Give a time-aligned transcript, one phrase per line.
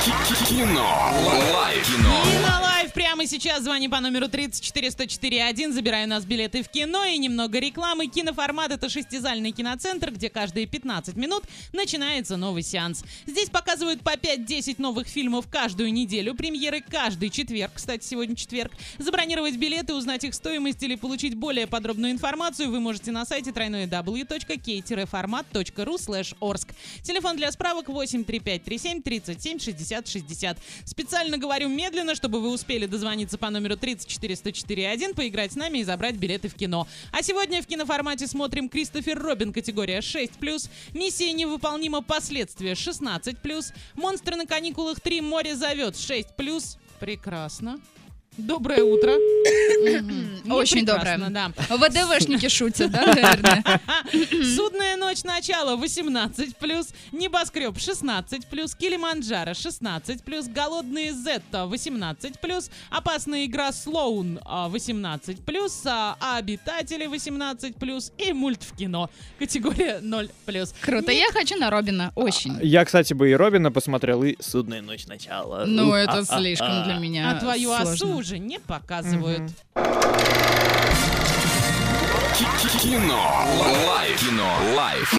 [0.00, 1.10] Кино.
[1.52, 1.86] Лайф.
[1.86, 2.39] Кино.
[3.20, 8.06] Прямо сейчас звони по номеру 34104.1, забирай у нас билеты в кино и немного рекламы.
[8.06, 11.44] Киноформат— это шестизальный киноцентр, где каждые 15 минут
[11.74, 13.04] начинается новый сеанс.
[13.26, 18.72] Здесь показывают по 5-10 новых фильмов каждую неделю, премьеры каждый четверг, кстати, сегодня четверг.
[18.96, 25.96] Забронировать билеты, узнать их стоимость или получить более подробную информацию вы можете на сайте www.k-format.ru
[25.98, 26.68] slash Орск.
[27.02, 30.56] Телефон для справок 83537 37 60 60.
[30.86, 36.14] Специально говорю медленно, чтобы вы успели дозвониться по номеру 34104.1, поиграть с нами и забрать
[36.16, 36.86] билеты в кино.
[37.12, 44.46] А сегодня в киноформате смотрим Кристофер Робин, категория 6+, Миссия невыполнима, последствия 16+, Монстры на
[44.46, 47.80] каникулах 3, Море зовет 6+, прекрасно.
[48.36, 49.16] Доброе утро.
[50.48, 51.18] Очень доброе.
[51.30, 51.52] да.
[51.68, 53.62] ВДВшники шутят, да, наверное?
[54.56, 62.70] Судная ночь начала 18 плюс, Небоскреб 16 плюс, Килиманджаро 16 плюс, Голодные Зетта 18 плюс,
[62.90, 69.98] Опасная игра Слоун а, 18 плюс, а Обитатели 18 плюс и мульт в кино категория
[70.00, 70.74] 0 плюс.
[70.80, 72.58] Круто, я хочу на Робина, очень.
[72.62, 75.64] Я, кстати, бы и Робина посмотрел, и «Судная ночь начала».
[75.66, 76.84] Ну, это а, а, слишком а.
[76.84, 79.50] для меня А твою осу уже не показывают.
[82.80, 83.46] Кино.
[83.86, 84.20] Лайф.
[84.20, 84.48] Кино.
[84.76, 85.08] Лайф.